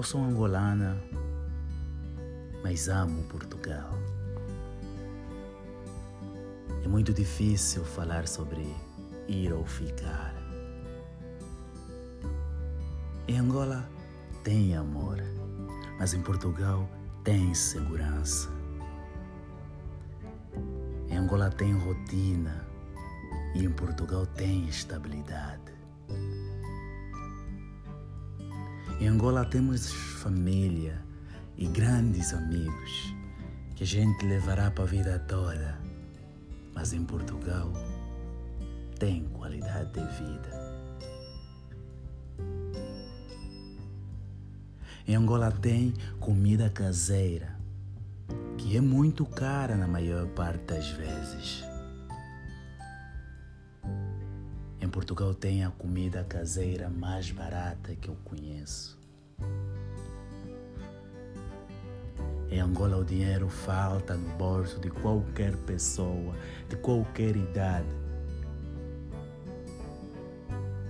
Eu 0.00 0.04
sou 0.04 0.22
angolana, 0.24 0.96
mas 2.64 2.88
amo 2.88 3.22
Portugal. 3.24 3.90
É 6.82 6.88
muito 6.88 7.12
difícil 7.12 7.84
falar 7.84 8.26
sobre 8.26 8.74
ir 9.28 9.52
ou 9.52 9.62
ficar. 9.66 10.34
Em 13.28 13.40
Angola 13.40 13.86
tem 14.42 14.74
amor, 14.74 15.18
mas 15.98 16.14
em 16.14 16.22
Portugal 16.22 16.88
tem 17.22 17.52
segurança. 17.52 18.48
Em 21.10 21.18
Angola 21.18 21.50
tem 21.50 21.74
rotina 21.74 22.66
e 23.54 23.66
em 23.66 23.70
Portugal 23.70 24.24
tem 24.24 24.66
estabilidade. 24.66 25.79
Em 29.00 29.08
Angola 29.08 29.46
temos 29.46 29.90
família 29.90 31.02
e 31.56 31.66
grandes 31.66 32.34
amigos 32.34 33.14
que 33.74 33.82
a 33.82 33.86
gente 33.86 34.26
levará 34.26 34.70
para 34.70 34.84
a 34.84 34.86
vida 34.86 35.18
toda, 35.20 35.80
mas 36.74 36.92
em 36.92 37.02
Portugal 37.02 37.72
tem 38.98 39.24
qualidade 39.30 39.92
de 39.92 40.00
vida. 40.00 40.60
Em 45.08 45.14
Angola 45.14 45.50
tem 45.50 45.94
comida 46.20 46.68
caseira, 46.68 47.56
que 48.58 48.76
é 48.76 48.82
muito 48.82 49.24
cara 49.24 49.76
na 49.76 49.88
maior 49.88 50.26
parte 50.28 50.64
das 50.64 50.90
vezes. 50.90 51.64
Em 54.80 54.88
Portugal 54.88 55.34
tem 55.34 55.62
a 55.62 55.70
comida 55.70 56.24
caseira 56.24 56.88
mais 56.88 57.30
barata 57.30 57.94
que 57.94 58.08
eu 58.08 58.16
conheço. 58.24 58.89
Em 62.50 62.58
Angola 62.58 62.96
o 62.96 63.04
dinheiro 63.04 63.48
falta 63.48 64.14
no 64.14 64.28
bolso 64.36 64.80
de 64.80 64.90
qualquer 64.90 65.56
pessoa, 65.58 66.34
de 66.68 66.76
qualquer 66.76 67.36
idade. 67.36 67.86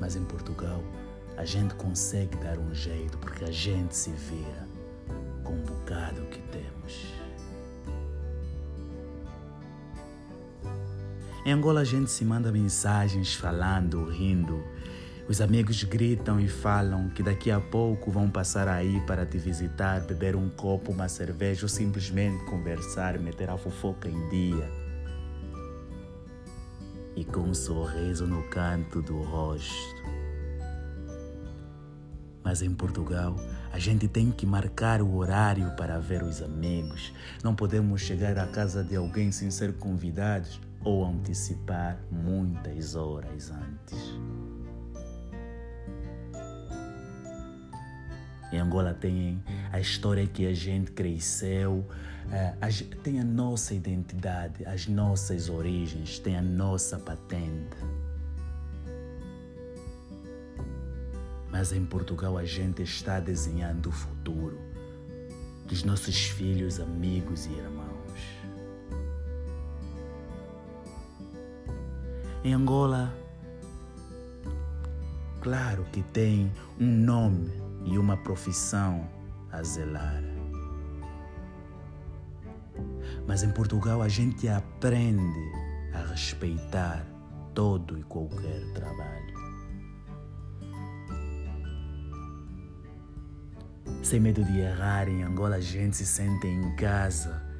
Mas 0.00 0.16
em 0.16 0.24
Portugal 0.24 0.82
a 1.36 1.44
gente 1.44 1.74
consegue 1.74 2.36
dar 2.38 2.58
um 2.58 2.74
jeito 2.74 3.16
porque 3.18 3.44
a 3.44 3.52
gente 3.52 3.94
se 3.94 4.10
vira 4.10 4.66
com 5.44 5.52
o 5.52 5.62
bocado 5.62 6.22
que 6.22 6.40
temos. 6.42 7.14
Em 11.46 11.52
Angola 11.52 11.82
a 11.82 11.84
gente 11.84 12.10
se 12.10 12.24
manda 12.24 12.50
mensagens 12.50 13.34
falando, 13.34 14.08
rindo. 14.10 14.64
Os 15.26 15.40
amigos 15.40 15.82
gritam 15.84 16.38
e 16.38 16.46
falam 16.46 17.08
que 17.08 17.22
daqui 17.22 17.50
a 17.50 17.58
pouco 17.58 18.10
vão 18.10 18.28
passar 18.30 18.68
aí 18.68 19.00
para 19.06 19.24
te 19.24 19.38
visitar, 19.38 20.02
beber 20.02 20.36
um 20.36 20.50
copo, 20.50 20.92
uma 20.92 21.08
cerveja 21.08 21.64
ou 21.64 21.68
simplesmente 21.68 22.44
conversar, 22.44 23.18
meter 23.18 23.48
a 23.48 23.56
fofoca 23.56 24.06
em 24.06 24.28
dia. 24.28 24.70
E 27.16 27.24
com 27.24 27.40
um 27.40 27.54
sorriso 27.54 28.26
no 28.26 28.42
canto 28.50 29.00
do 29.00 29.22
rosto. 29.22 30.04
Mas 32.42 32.60
em 32.60 32.74
Portugal, 32.74 33.34
a 33.72 33.78
gente 33.78 34.06
tem 34.06 34.30
que 34.30 34.44
marcar 34.44 35.00
o 35.00 35.16
horário 35.16 35.74
para 35.74 35.98
ver 35.98 36.22
os 36.22 36.42
amigos. 36.42 37.14
Não 37.42 37.54
podemos 37.54 38.02
chegar 38.02 38.38
à 38.38 38.46
casa 38.46 38.84
de 38.84 38.94
alguém 38.94 39.32
sem 39.32 39.50
ser 39.50 39.72
convidados 39.78 40.60
ou 40.84 41.02
antecipar 41.02 41.98
muitas 42.10 42.94
horas 42.94 43.50
antes. 43.50 44.53
Em 48.54 48.60
Angola 48.60 48.94
tem 48.94 49.42
a 49.72 49.80
história 49.80 50.24
que 50.28 50.46
a 50.46 50.54
gente 50.54 50.92
cresceu, 50.92 51.84
eh, 52.30 52.54
tem 53.02 53.18
a 53.18 53.24
nossa 53.24 53.74
identidade, 53.74 54.64
as 54.64 54.86
nossas 54.86 55.48
origens, 55.48 56.20
tem 56.20 56.36
a 56.36 56.40
nossa 56.40 56.96
patente. 56.96 57.76
Mas 61.50 61.72
em 61.72 61.84
Portugal 61.84 62.38
a 62.38 62.44
gente 62.44 62.80
está 62.80 63.18
desenhando 63.18 63.88
o 63.88 63.92
futuro 63.92 64.56
dos 65.66 65.82
nossos 65.82 66.26
filhos, 66.26 66.78
amigos 66.78 67.46
e 67.46 67.50
irmãos. 67.50 68.20
Em 72.44 72.54
Angola, 72.54 73.12
claro 75.40 75.84
que 75.90 76.04
tem 76.04 76.52
um 76.78 76.86
nome 76.86 77.63
e 77.84 77.98
uma 77.98 78.16
profissão 78.16 79.08
a 79.52 79.62
zelar. 79.62 80.22
Mas 83.26 83.42
em 83.42 83.50
Portugal 83.50 84.02
a 84.02 84.08
gente 84.08 84.48
aprende 84.48 85.52
a 85.92 86.10
respeitar 86.10 87.06
todo 87.54 87.98
e 87.98 88.02
qualquer 88.02 88.72
trabalho. 88.74 89.34
Sem 94.02 94.20
medo 94.20 94.44
de 94.44 94.58
errar, 94.58 95.08
em 95.08 95.22
Angola 95.22 95.56
a 95.56 95.60
gente 95.60 95.96
se 95.96 96.06
sente 96.06 96.46
em 96.46 96.74
casa 96.76 97.54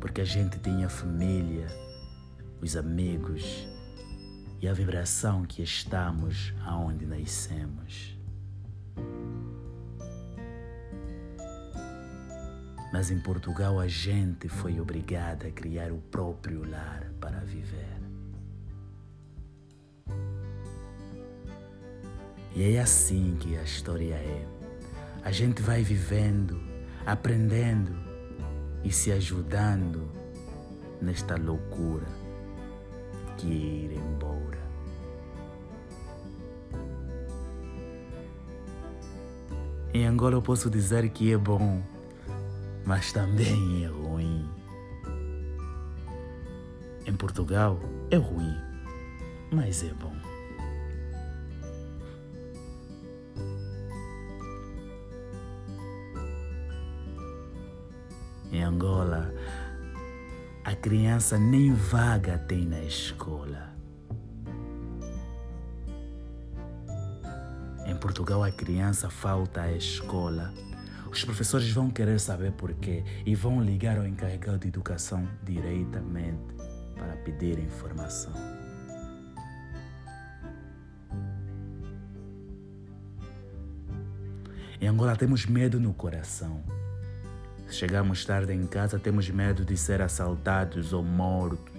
porque 0.00 0.22
a 0.22 0.24
gente 0.24 0.58
tem 0.58 0.82
a 0.82 0.88
família, 0.88 1.66
os 2.60 2.74
amigos 2.74 3.68
e 4.60 4.68
a 4.68 4.74
vibração 4.74 5.44
que 5.44 5.62
estamos 5.62 6.52
aonde 6.64 7.06
nascemos. 7.06 8.18
Mas 12.92 13.10
em 13.10 13.20
Portugal 13.20 13.80
a 13.80 13.86
gente 13.86 14.48
foi 14.48 14.78
obrigada 14.80 15.46
a 15.46 15.50
criar 15.50 15.90
o 15.92 15.98
próprio 15.98 16.68
lar 16.68 17.10
para 17.20 17.38
viver. 17.40 18.00
E 22.54 22.74
é 22.74 22.80
assim 22.80 23.36
que 23.40 23.56
a 23.56 23.62
história 23.62 24.14
é. 24.14 24.44
A 25.24 25.30
gente 25.30 25.62
vai 25.62 25.82
vivendo, 25.82 26.60
aprendendo 27.06 27.96
e 28.82 28.90
se 28.90 29.12
ajudando 29.12 30.10
nesta 31.00 31.36
loucura 31.36 32.29
que 33.40 33.46
ir 33.46 33.92
embora. 33.92 34.58
Em 39.94 40.06
Angola 40.06 40.34
eu 40.34 40.42
posso 40.42 40.68
dizer 40.68 41.08
que 41.10 41.32
é 41.32 41.38
bom, 41.38 41.82
mas 42.84 43.12
também 43.12 43.84
é 43.84 43.88
ruim. 43.88 44.46
Em 47.06 47.14
Portugal 47.16 47.80
é 48.10 48.16
ruim, 48.16 48.54
mas 49.50 49.82
é 49.82 49.92
bom. 49.94 50.14
Em 58.52 58.62
Angola, 58.62 59.32
a 60.70 60.76
criança 60.76 61.36
nem 61.36 61.74
vaga 61.74 62.38
tem 62.38 62.64
na 62.64 62.80
escola. 62.84 63.74
Em 67.84 67.96
Portugal, 67.96 68.44
a 68.44 68.52
criança 68.52 69.10
falta 69.10 69.62
à 69.62 69.72
escola. 69.72 70.54
Os 71.10 71.24
professores 71.24 71.68
vão 71.72 71.90
querer 71.90 72.20
saber 72.20 72.52
porquê 72.52 73.02
e 73.26 73.34
vão 73.34 73.60
ligar 73.60 73.98
ao 73.98 74.06
encarregado 74.06 74.60
de 74.60 74.68
educação 74.68 75.28
diretamente 75.42 76.54
para 76.94 77.16
pedir 77.16 77.58
informação. 77.58 78.32
Em 84.80 84.86
Angola 84.86 85.16
temos 85.16 85.46
medo 85.46 85.80
no 85.80 85.92
coração. 85.92 86.62
Chegamos 87.70 88.24
tarde 88.24 88.52
em 88.52 88.66
casa, 88.66 88.98
temos 88.98 89.30
medo 89.30 89.64
de 89.64 89.76
ser 89.76 90.02
assaltados 90.02 90.92
ou 90.92 91.04
mortos. 91.04 91.72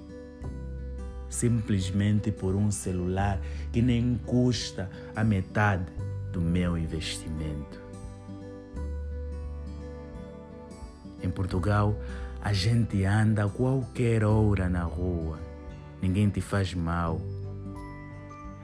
Simplesmente 1.29 2.31
por 2.31 2.55
um 2.55 2.71
celular 2.71 3.41
que 3.73 3.81
nem 3.81 4.17
custa 4.25 4.89
a 5.13 5.23
metade 5.23 5.91
do 6.31 6.39
meu 6.39 6.77
investimento. 6.77 7.81
Em 11.21 11.29
Portugal, 11.29 11.95
a 12.41 12.53
gente 12.53 13.03
anda 13.03 13.43
a 13.43 13.49
qualquer 13.49 14.23
hora 14.23 14.69
na 14.69 14.83
rua. 14.83 15.39
Ninguém 16.01 16.29
te 16.29 16.39
faz 16.39 16.73
mal. 16.73 17.21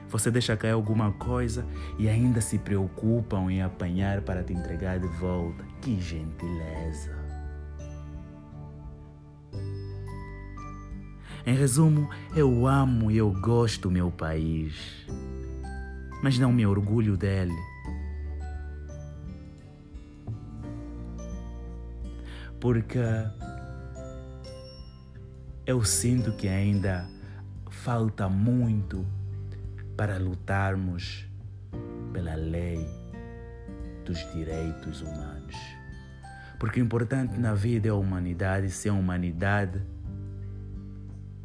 Você 0.08 0.30
deixa 0.30 0.56
cair 0.56 0.72
alguma 0.72 1.12
coisa 1.12 1.66
e 1.98 2.08
ainda 2.08 2.40
se 2.40 2.58
preocupam 2.58 3.50
em 3.50 3.62
apanhar 3.62 4.22
para 4.22 4.42
te 4.42 4.54
entregar 4.54 4.98
de 4.98 5.06
volta. 5.06 5.62
Que 5.82 6.00
gentileza! 6.00 7.17
Em 11.48 11.54
resumo, 11.54 12.10
eu 12.36 12.66
amo 12.66 13.10
e 13.10 13.16
eu 13.16 13.32
gosto 13.32 13.88
do 13.88 13.90
meu 13.90 14.10
país. 14.10 14.74
mas 16.22 16.38
não 16.38 16.52
me 16.52 16.66
orgulho 16.66 17.16
dele. 17.16 17.56
Porque 22.60 22.98
eu 25.64 25.82
sinto 25.86 26.32
que 26.32 26.48
ainda 26.48 27.08
falta 27.70 28.28
muito 28.28 29.06
para 29.96 30.18
lutarmos 30.18 31.26
pela 32.12 32.34
lei 32.34 32.86
dos 34.04 34.18
direitos 34.34 35.00
humanos. 35.00 35.56
Porque 36.58 36.78
o 36.78 36.84
importante 36.84 37.40
na 37.40 37.54
vida 37.54 37.88
é 37.88 37.90
a 37.90 37.94
humanidade, 37.94 38.70
sem 38.70 38.92
a 38.92 38.94
humanidade, 38.94 39.80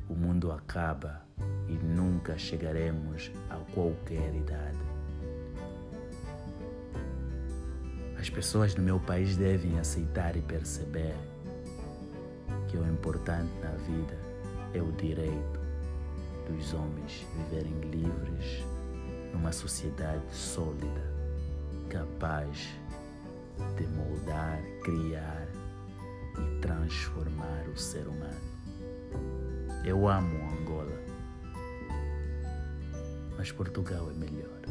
o 0.10 0.14
mundo 0.14 0.52
acaba 0.52 1.22
e 1.68 1.74
nunca 1.74 2.38
chegaremos 2.38 3.32
a 3.50 3.58
qualquer 3.74 4.34
idade. 4.36 4.78
As 8.20 8.30
pessoas 8.30 8.76
no 8.76 8.84
meu 8.84 9.00
país 9.00 9.36
devem 9.36 9.80
aceitar 9.80 10.36
e 10.38 10.42
perceber 10.42 11.16
que 12.68 12.78
o 12.78 12.88
importante 12.88 13.52
na 13.62 13.72
vida 13.72 14.18
é 14.74 14.82
o 14.82 14.92
direito 14.94 15.60
dos 16.48 16.74
homens 16.74 17.26
viverem 17.36 17.80
livres 17.92 18.64
numa 19.34 19.52
sociedade 19.52 20.24
sólida, 20.32 21.12
capaz 21.90 22.70
de 23.78 23.88
moldar, 23.88 24.62
criar 24.84 25.48
e 26.38 26.60
transformar 26.62 27.68
o 27.68 27.78
ser 27.78 28.08
humano. 28.08 28.53
Eu 29.84 30.08
amo 30.08 30.38
Angola, 30.60 30.98
mas 33.38 33.52
Portugal 33.52 34.10
é 34.10 34.14
melhor. 34.14 34.62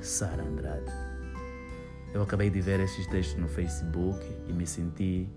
Sara 0.00 0.42
Andrade. 0.42 0.90
Eu 2.14 2.22
acabei 2.22 2.48
de 2.48 2.60
ver 2.60 2.80
esses 2.80 3.06
textos 3.06 3.38
no 3.38 3.48
Facebook 3.48 4.18
e 4.48 4.52
me 4.52 4.66
senti 4.66 5.28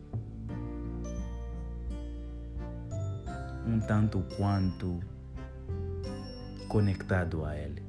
um 3.68 3.80
tanto 3.80 4.24
quanto 4.38 5.02
conectado 6.70 7.44
a 7.46 7.58
ele. 7.58 7.84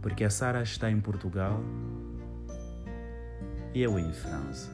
Porque 0.00 0.24
a 0.24 0.30
Sara 0.30 0.62
está 0.62 0.90
em 0.90 1.00
Portugal 1.00 1.60
e 3.74 3.82
eu 3.82 3.98
em 3.98 4.12
França. 4.12 4.70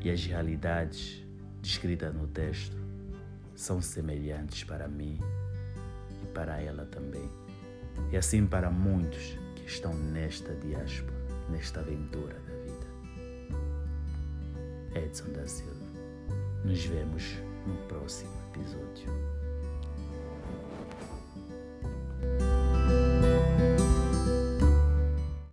E 0.00 0.10
as 0.10 0.24
realidades 0.26 1.24
descritas 1.62 2.14
no 2.14 2.26
texto 2.26 2.76
são 3.54 3.80
semelhantes 3.80 4.64
para 4.64 4.88
mim 4.88 5.18
e 6.22 6.26
para 6.26 6.60
ela 6.60 6.84
também. 6.86 7.30
E 8.10 8.16
assim 8.16 8.46
para 8.46 8.70
muitos 8.70 9.38
que 9.54 9.64
estão 9.66 9.94
nesta 9.94 10.54
diáspora, 10.56 11.14
nesta 11.48 11.80
aventura 11.80 12.34
da 12.34 12.54
vida. 12.62 12.86
Edson 15.06 15.32
da 15.32 15.46
Silva. 15.46 15.84
Nos 16.64 16.84
vemos 16.84 17.36
no 17.66 17.76
próximo 17.88 18.32
episódio. 18.50 19.43